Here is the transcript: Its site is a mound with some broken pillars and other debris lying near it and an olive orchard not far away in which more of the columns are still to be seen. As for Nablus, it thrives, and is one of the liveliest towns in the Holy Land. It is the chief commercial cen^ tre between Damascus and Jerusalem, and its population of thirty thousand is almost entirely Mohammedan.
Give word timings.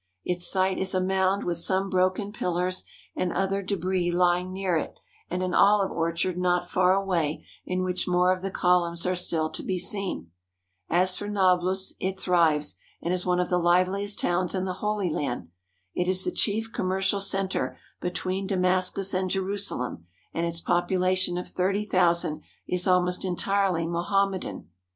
Its 0.25 0.47
site 0.49 0.79
is 0.79 0.95
a 0.95 0.99
mound 0.99 1.43
with 1.43 1.59
some 1.59 1.87
broken 1.87 2.31
pillars 2.31 2.85
and 3.15 3.31
other 3.31 3.61
debris 3.61 4.09
lying 4.11 4.51
near 4.51 4.75
it 4.75 4.97
and 5.29 5.43
an 5.43 5.53
olive 5.53 5.91
orchard 5.91 6.39
not 6.39 6.67
far 6.67 6.95
away 6.95 7.45
in 7.67 7.83
which 7.83 8.07
more 8.07 8.31
of 8.33 8.41
the 8.41 8.49
columns 8.49 9.05
are 9.05 9.13
still 9.13 9.47
to 9.47 9.61
be 9.61 9.77
seen. 9.77 10.31
As 10.89 11.15
for 11.15 11.27
Nablus, 11.27 11.93
it 11.99 12.19
thrives, 12.19 12.77
and 12.99 13.13
is 13.13 13.27
one 13.27 13.39
of 13.39 13.49
the 13.49 13.59
liveliest 13.59 14.19
towns 14.19 14.55
in 14.55 14.65
the 14.65 14.73
Holy 14.81 15.11
Land. 15.11 15.49
It 15.93 16.07
is 16.07 16.23
the 16.25 16.31
chief 16.31 16.73
commercial 16.73 17.19
cen^ 17.19 17.47
tre 17.51 17.77
between 17.99 18.47
Damascus 18.47 19.13
and 19.13 19.29
Jerusalem, 19.29 20.07
and 20.33 20.47
its 20.47 20.61
population 20.61 21.37
of 21.37 21.47
thirty 21.47 21.85
thousand 21.85 22.41
is 22.67 22.87
almost 22.87 23.23
entirely 23.23 23.85
Mohammedan. 23.85 24.67